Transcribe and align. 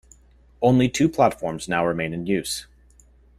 Only 0.63 0.89
two 0.89 1.07
platforms 1.09 1.67
now 1.69 1.85
remain 1.85 2.11
in 2.11 2.25
use. 2.25 2.65